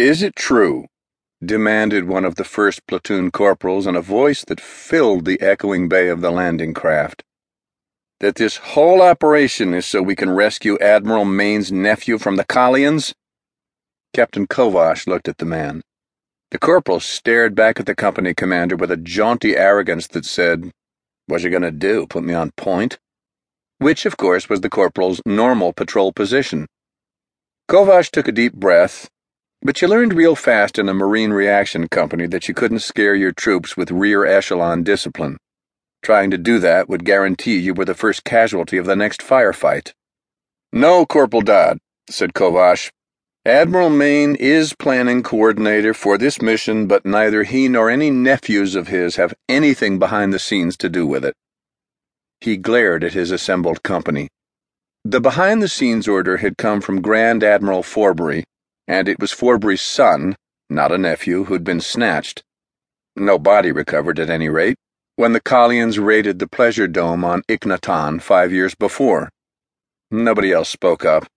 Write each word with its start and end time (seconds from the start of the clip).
Is 0.00 0.22
it 0.22 0.34
true, 0.34 0.86
demanded 1.44 2.08
one 2.08 2.24
of 2.24 2.36
the 2.36 2.44
first 2.44 2.86
platoon 2.86 3.30
corporals 3.30 3.86
in 3.86 3.94
a 3.96 4.00
voice 4.00 4.42
that 4.46 4.58
filled 4.58 5.26
the 5.26 5.38
echoing 5.42 5.90
bay 5.90 6.08
of 6.08 6.22
the 6.22 6.30
landing 6.30 6.72
craft, 6.72 7.22
that 8.20 8.36
this 8.36 8.56
whole 8.72 9.02
operation 9.02 9.74
is 9.74 9.84
so 9.84 10.00
we 10.00 10.16
can 10.16 10.30
rescue 10.30 10.78
Admiral 10.78 11.26
Maine's 11.26 11.70
nephew 11.70 12.16
from 12.16 12.36
the 12.36 12.46
Kalians? 12.46 13.12
Captain 14.14 14.46
Kovash 14.46 15.06
looked 15.06 15.28
at 15.28 15.36
the 15.36 15.44
man. 15.44 15.82
The 16.50 16.58
corporal 16.58 17.00
stared 17.00 17.54
back 17.54 17.78
at 17.78 17.84
the 17.84 17.94
company 17.94 18.32
commander 18.32 18.76
with 18.76 18.90
a 18.90 18.96
jaunty 18.96 19.54
arrogance 19.54 20.06
that 20.06 20.24
said, 20.24 20.70
What 21.26 21.42
you 21.42 21.50
gonna 21.50 21.70
do, 21.70 22.06
put 22.06 22.24
me 22.24 22.32
on 22.32 22.52
point? 22.52 22.98
Which, 23.76 24.06
of 24.06 24.16
course, 24.16 24.48
was 24.48 24.62
the 24.62 24.70
corporal's 24.70 25.20
normal 25.26 25.74
patrol 25.74 26.10
position. 26.14 26.68
Kovash 27.68 28.10
took 28.10 28.28
a 28.28 28.32
deep 28.32 28.54
breath, 28.54 29.10
but 29.62 29.82
you 29.82 29.88
learned 29.88 30.14
real 30.14 30.34
fast 30.34 30.78
in 30.78 30.88
a 30.88 30.94
Marine 30.94 31.32
reaction 31.32 31.86
company 31.88 32.26
that 32.26 32.48
you 32.48 32.54
couldn't 32.54 32.80
scare 32.80 33.14
your 33.14 33.32
troops 33.32 33.76
with 33.76 33.90
rear 33.90 34.24
echelon 34.24 34.82
discipline. 34.82 35.36
Trying 36.02 36.30
to 36.30 36.38
do 36.38 36.58
that 36.60 36.88
would 36.88 37.04
guarantee 37.04 37.58
you 37.58 37.74
were 37.74 37.84
the 37.84 37.94
first 37.94 38.24
casualty 38.24 38.78
of 38.78 38.86
the 38.86 38.96
next 38.96 39.20
firefight. 39.20 39.92
No, 40.72 41.04
Corporal 41.04 41.42
Dodd, 41.42 41.78
said 42.08 42.32
Kovash. 42.32 42.90
Admiral 43.44 43.90
Maine 43.90 44.34
is 44.36 44.74
planning 44.74 45.22
coordinator 45.22 45.92
for 45.92 46.16
this 46.16 46.40
mission, 46.40 46.86
but 46.86 47.04
neither 47.04 47.42
he 47.42 47.68
nor 47.68 47.90
any 47.90 48.10
nephews 48.10 48.74
of 48.74 48.88
his 48.88 49.16
have 49.16 49.34
anything 49.48 49.98
behind 49.98 50.32
the 50.32 50.38
scenes 50.38 50.76
to 50.78 50.88
do 50.88 51.06
with 51.06 51.24
it. 51.24 51.34
He 52.40 52.56
glared 52.56 53.04
at 53.04 53.12
his 53.12 53.30
assembled 53.30 53.82
company. 53.82 54.28
The 55.04 55.20
behind 55.20 55.62
the 55.62 55.68
scenes 55.68 56.06
order 56.06 56.38
had 56.38 56.58
come 56.58 56.80
from 56.80 57.00
Grand 57.00 57.42
Admiral 57.42 57.82
Forbury, 57.82 58.44
and 58.90 59.08
it 59.08 59.20
was 59.20 59.30
Forbury's 59.30 59.80
son, 59.80 60.34
not 60.68 60.90
a 60.90 60.98
nephew, 60.98 61.44
who'd 61.44 61.62
been 61.62 61.80
snatched. 61.80 62.42
No 63.14 63.38
body 63.38 63.70
recovered 63.70 64.18
at 64.18 64.28
any 64.28 64.48
rate, 64.48 64.76
when 65.14 65.32
the 65.32 65.40
Kalians 65.40 66.04
raided 66.04 66.40
the 66.40 66.48
Pleasure 66.48 66.88
Dome 66.88 67.24
on 67.24 67.42
Iknatan 67.48 68.20
five 68.20 68.52
years 68.52 68.74
before. 68.74 69.28
Nobody 70.10 70.50
else 70.50 70.68
spoke 70.68 71.04
up. 71.04 71.28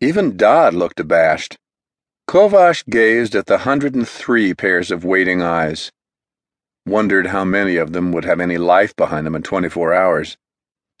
Even 0.00 0.36
Dodd 0.36 0.72
looked 0.72 1.00
abashed. 1.00 1.56
Kovash 2.28 2.84
gazed 2.88 3.34
at 3.34 3.46
the 3.46 3.58
hundred 3.58 3.96
and 3.96 4.06
three 4.06 4.54
pairs 4.54 4.92
of 4.92 5.04
waiting 5.04 5.42
eyes. 5.42 5.90
Wondered 6.86 7.26
how 7.26 7.44
many 7.44 7.74
of 7.74 7.92
them 7.92 8.12
would 8.12 8.24
have 8.24 8.38
any 8.38 8.56
life 8.56 8.94
behind 8.94 9.26
them 9.26 9.34
in 9.34 9.42
24 9.42 9.92
hours. 9.92 10.36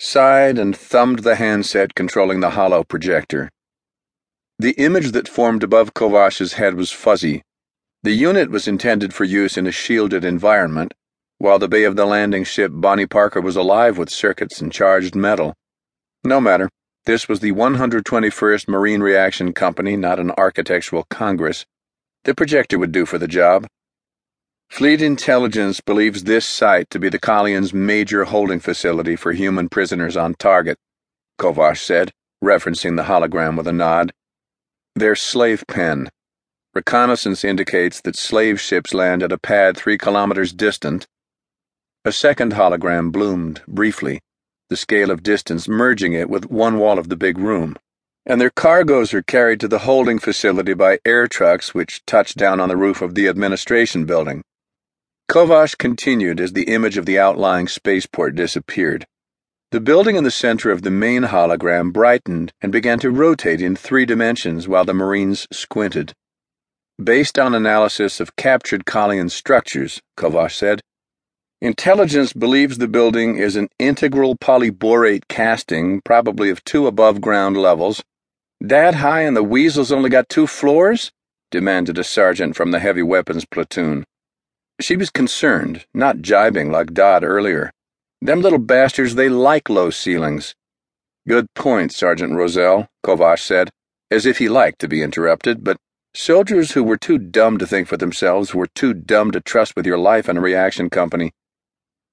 Sighed 0.00 0.58
and 0.58 0.76
thumbed 0.76 1.20
the 1.20 1.36
handset 1.36 1.94
controlling 1.94 2.40
the 2.40 2.50
holo 2.50 2.82
projector. 2.82 3.48
The 4.62 4.80
image 4.80 5.10
that 5.10 5.26
formed 5.26 5.64
above 5.64 5.92
Kovash's 5.92 6.52
head 6.52 6.76
was 6.76 6.92
fuzzy. 6.92 7.42
The 8.04 8.12
unit 8.12 8.48
was 8.48 8.68
intended 8.68 9.12
for 9.12 9.24
use 9.24 9.56
in 9.58 9.66
a 9.66 9.72
shielded 9.72 10.24
environment, 10.24 10.94
while 11.38 11.58
the 11.58 11.66
bay 11.66 11.82
of 11.82 11.96
the 11.96 12.04
landing 12.06 12.44
ship 12.44 12.70
Bonnie 12.72 13.08
Parker 13.08 13.40
was 13.40 13.56
alive 13.56 13.98
with 13.98 14.08
circuits 14.08 14.60
and 14.60 14.70
charged 14.70 15.16
metal. 15.16 15.52
No 16.22 16.40
matter. 16.40 16.68
This 17.06 17.28
was 17.28 17.40
the 17.40 17.50
121st 17.50 18.68
Marine 18.68 19.00
Reaction 19.00 19.52
Company, 19.52 19.96
not 19.96 20.20
an 20.20 20.30
architectural 20.38 21.06
congress. 21.10 21.66
The 22.22 22.32
projector 22.32 22.78
would 22.78 22.92
do 22.92 23.04
for 23.04 23.18
the 23.18 23.26
job. 23.26 23.66
Fleet 24.70 25.02
intelligence 25.02 25.80
believes 25.80 26.22
this 26.22 26.46
site 26.46 26.88
to 26.90 27.00
be 27.00 27.08
the 27.08 27.18
Kalians' 27.18 27.74
major 27.74 28.22
holding 28.26 28.60
facility 28.60 29.16
for 29.16 29.32
human 29.32 29.68
prisoners 29.68 30.16
on 30.16 30.36
target, 30.38 30.78
Kovash 31.36 31.80
said, 31.80 32.12
referencing 32.44 32.94
the 32.96 33.10
hologram 33.10 33.56
with 33.56 33.66
a 33.66 33.72
nod. 33.72 34.12
Their 34.94 35.16
slave 35.16 35.64
pen. 35.68 36.10
Reconnaissance 36.74 37.44
indicates 37.44 38.00
that 38.02 38.16
slave 38.16 38.60
ships 38.60 38.94
land 38.94 39.22
at 39.22 39.32
a 39.32 39.38
pad 39.38 39.76
three 39.76 39.98
kilometers 39.98 40.52
distant. 40.52 41.06
A 42.04 42.12
second 42.12 42.54
hologram 42.54 43.12
bloomed, 43.12 43.62
briefly 43.66 44.20
the 44.72 44.76
scale 44.76 45.10
of 45.10 45.22
distance 45.22 45.68
merging 45.68 46.14
it 46.14 46.30
with 46.30 46.50
one 46.50 46.78
wall 46.78 46.98
of 46.98 47.10
the 47.10 47.16
big 47.16 47.36
room. 47.36 47.76
And 48.24 48.40
their 48.40 48.48
cargoes 48.48 49.12
are 49.12 49.22
carried 49.22 49.60
to 49.60 49.68
the 49.68 49.80
holding 49.80 50.18
facility 50.18 50.72
by 50.72 50.98
air 51.04 51.28
trucks 51.28 51.74
which 51.74 52.02
touch 52.06 52.34
down 52.34 52.58
on 52.58 52.70
the 52.70 52.76
roof 52.78 53.02
of 53.02 53.14
the 53.14 53.28
administration 53.28 54.06
building. 54.06 54.42
Kovash 55.30 55.76
continued 55.76 56.40
as 56.40 56.54
the 56.54 56.68
image 56.72 56.96
of 56.96 57.04
the 57.04 57.18
outlying 57.18 57.68
spaceport 57.68 58.34
disappeared. 58.34 59.06
The 59.72 59.80
building 59.80 60.16
in 60.16 60.24
the 60.24 60.30
center 60.30 60.70
of 60.70 60.82
the 60.82 60.90
main 60.90 61.22
hologram 61.22 61.94
brightened 61.94 62.52
and 62.60 62.70
began 62.70 62.98
to 62.98 63.10
rotate 63.10 63.62
in 63.62 63.74
three 63.74 64.04
dimensions 64.04 64.68
while 64.68 64.84
the 64.84 64.92
Marines 64.92 65.48
squinted. 65.50 66.12
Based 67.02 67.38
on 67.38 67.54
analysis 67.54 68.20
of 68.20 68.36
captured 68.36 68.84
Kalian 68.84 69.30
structures, 69.30 70.02
Kovash 70.14 70.56
said, 70.56 70.82
Intelligence 71.62 72.34
believes 72.34 72.76
the 72.76 72.86
building 72.86 73.38
is 73.38 73.56
an 73.56 73.70
integral 73.78 74.36
polyborate 74.36 75.26
casting, 75.28 76.02
probably 76.02 76.50
of 76.50 76.62
two 76.64 76.86
above 76.86 77.22
ground 77.22 77.56
levels. 77.56 78.02
That 78.60 78.96
high 78.96 79.22
and 79.22 79.34
the 79.34 79.42
weasel's 79.42 79.90
only 79.90 80.10
got 80.10 80.28
two 80.28 80.46
floors? 80.46 81.12
demanded 81.50 81.96
a 81.96 82.04
sergeant 82.04 82.56
from 82.56 82.72
the 82.72 82.78
heavy 82.78 83.02
weapons 83.02 83.46
platoon. 83.46 84.04
She 84.82 84.96
was 84.96 85.08
concerned, 85.08 85.86
not 85.94 86.18
jibing 86.18 86.70
like 86.70 86.92
Dodd 86.92 87.24
earlier. 87.24 87.72
Them 88.24 88.40
little 88.40 88.60
bastards, 88.60 89.16
they 89.16 89.28
like 89.28 89.68
low 89.68 89.90
ceilings. 89.90 90.54
Good 91.26 91.52
point, 91.54 91.90
Sergeant 91.90 92.34
Roselle, 92.34 92.86
Kovash 93.04 93.42
said, 93.42 93.70
as 94.12 94.26
if 94.26 94.38
he 94.38 94.48
liked 94.48 94.78
to 94.78 94.86
be 94.86 95.02
interrupted, 95.02 95.64
but 95.64 95.76
soldiers 96.14 96.70
who 96.70 96.84
were 96.84 96.96
too 96.96 97.18
dumb 97.18 97.58
to 97.58 97.66
think 97.66 97.88
for 97.88 97.96
themselves 97.96 98.54
were 98.54 98.68
too 98.76 98.94
dumb 98.94 99.32
to 99.32 99.40
trust 99.40 99.74
with 99.74 99.86
your 99.86 99.98
life 99.98 100.28
and 100.28 100.38
a 100.38 100.40
reaction 100.40 100.88
company. 100.88 101.32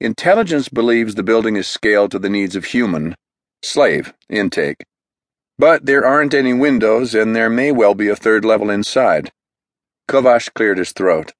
Intelligence 0.00 0.70
believes 0.70 1.16
the 1.16 1.22
building 1.22 1.56
is 1.56 1.66
scaled 1.66 2.12
to 2.12 2.18
the 2.18 2.30
needs 2.30 2.56
of 2.56 2.64
human, 2.64 3.14
slave, 3.62 4.14
intake. 4.30 4.82
But 5.58 5.84
there 5.84 6.06
aren't 6.06 6.32
any 6.32 6.54
windows, 6.54 7.14
and 7.14 7.36
there 7.36 7.50
may 7.50 7.72
well 7.72 7.94
be 7.94 8.08
a 8.08 8.16
third 8.16 8.42
level 8.42 8.70
inside. 8.70 9.32
Kovash 10.08 10.48
cleared 10.54 10.78
his 10.78 10.92
throat. 10.92 11.34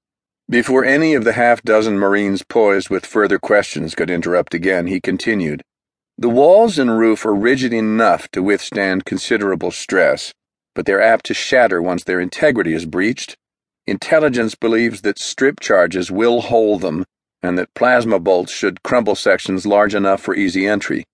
Before 0.50 0.84
any 0.84 1.14
of 1.14 1.22
the 1.22 1.34
half 1.34 1.62
dozen 1.62 1.96
Marines 1.96 2.42
poised 2.42 2.90
with 2.90 3.06
further 3.06 3.38
questions 3.38 3.94
could 3.94 4.10
interrupt 4.10 4.52
again, 4.52 4.88
he 4.88 5.00
continued. 5.00 5.62
The 6.18 6.28
walls 6.28 6.76
and 6.76 6.98
roof 6.98 7.24
are 7.24 7.32
rigid 7.32 7.72
enough 7.72 8.28
to 8.32 8.42
withstand 8.42 9.04
considerable 9.04 9.70
stress, 9.70 10.34
but 10.74 10.86
they're 10.86 11.00
apt 11.00 11.26
to 11.26 11.34
shatter 11.34 11.80
once 11.80 12.02
their 12.02 12.18
integrity 12.18 12.74
is 12.74 12.84
breached. 12.84 13.36
Intelligence 13.86 14.56
believes 14.56 15.02
that 15.02 15.20
strip 15.20 15.60
charges 15.60 16.10
will 16.10 16.40
hold 16.40 16.80
them 16.80 17.04
and 17.44 17.56
that 17.56 17.72
plasma 17.74 18.18
bolts 18.18 18.52
should 18.52 18.82
crumble 18.82 19.14
sections 19.14 19.66
large 19.66 19.94
enough 19.94 20.20
for 20.20 20.34
easy 20.34 20.66
entry. 20.66 21.04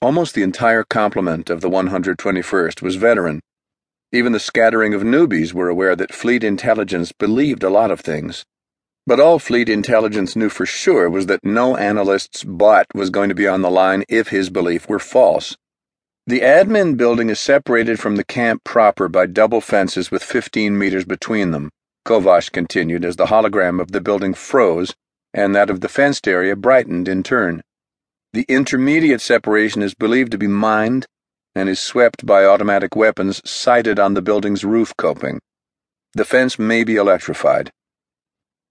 Almost 0.00 0.34
the 0.34 0.42
entire 0.42 0.82
complement 0.82 1.50
of 1.50 1.60
the 1.60 1.68
121st 1.68 2.80
was 2.80 2.96
veteran. 2.96 3.40
Even 4.10 4.32
the 4.32 4.40
scattering 4.40 4.94
of 4.94 5.02
newbies 5.02 5.52
were 5.52 5.68
aware 5.68 5.94
that 5.94 6.14
fleet 6.14 6.42
intelligence 6.42 7.12
believed 7.12 7.62
a 7.62 7.68
lot 7.68 7.90
of 7.90 8.00
things. 8.00 8.46
But 9.06 9.20
all 9.20 9.38
fleet 9.38 9.68
intelligence 9.68 10.34
knew 10.34 10.48
for 10.48 10.64
sure 10.64 11.10
was 11.10 11.26
that 11.26 11.44
no 11.44 11.76
analyst's 11.76 12.42
butt 12.42 12.86
was 12.94 13.10
going 13.10 13.28
to 13.28 13.34
be 13.34 13.46
on 13.46 13.60
the 13.60 13.70
line 13.70 14.04
if 14.08 14.28
his 14.28 14.48
belief 14.48 14.88
were 14.88 14.98
false. 14.98 15.56
The 16.26 16.40
admin 16.40 16.96
building 16.96 17.28
is 17.28 17.38
separated 17.38 18.00
from 18.00 18.16
the 18.16 18.24
camp 18.24 18.64
proper 18.64 19.08
by 19.08 19.26
double 19.26 19.60
fences 19.60 20.10
with 20.10 20.22
15 20.22 20.78
meters 20.78 21.04
between 21.04 21.50
them. 21.50 21.70
Kovash 22.06 22.50
continued 22.50 23.04
as 23.04 23.16
the 23.16 23.26
hologram 23.26 23.78
of 23.80 23.92
the 23.92 24.00
building 24.00 24.32
froze 24.32 24.94
and 25.34 25.54
that 25.54 25.68
of 25.68 25.80
the 25.82 25.88
fenced 25.88 26.26
area 26.26 26.56
brightened 26.56 27.08
in 27.08 27.22
turn. 27.22 27.60
The 28.32 28.46
intermediate 28.48 29.20
separation 29.20 29.82
is 29.82 29.94
believed 29.94 30.32
to 30.32 30.38
be 30.38 30.46
mined 30.46 31.06
and 31.58 31.68
is 31.68 31.80
swept 31.80 32.24
by 32.24 32.44
automatic 32.44 32.94
weapons 32.94 33.42
sighted 33.44 33.98
on 33.98 34.14
the 34.14 34.22
building's 34.22 34.64
roof 34.64 34.96
coping. 34.96 35.40
The 36.14 36.24
fence 36.24 36.56
may 36.56 36.84
be 36.84 36.94
electrified. 36.94 37.72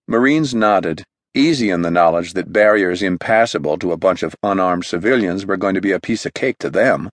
Marines 0.08 0.56
nodded, 0.56 1.04
easy 1.34 1.70
in 1.70 1.82
the 1.82 1.92
knowledge 1.92 2.32
that 2.34 2.54
barriers 2.54 3.04
impassable 3.04 3.78
to 3.80 3.92
a 3.92 3.98
bunch 3.98 4.24
of 4.24 4.36
unarmed 4.42 4.86
civilians 4.86 5.46
were 5.46 5.58
going 5.58 5.76
to 5.76 5.82
be 5.82 5.92
a 5.92 6.00
piece 6.00 6.26
of 6.26 6.34
cake 6.34 6.58
to 6.60 6.70
them. 6.70 7.10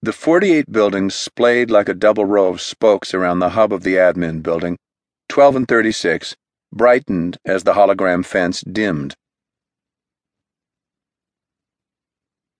The 0.00 0.14
48 0.14 0.72
buildings 0.72 1.14
splayed 1.14 1.70
like 1.70 1.90
a 1.90 1.94
double 1.94 2.24
row 2.24 2.48
of 2.48 2.62
spokes 2.62 3.12
around 3.12 3.40
the 3.40 3.50
hub 3.50 3.74
of 3.74 3.82
the 3.82 3.96
admin 3.96 4.42
building 4.42 4.78
12 5.28 5.56
and 5.56 5.68
36, 5.68 6.34
brightened 6.72 7.36
as 7.44 7.64
the 7.64 7.74
hologram 7.74 8.24
fence 8.24 8.62
dimmed. 8.62 9.14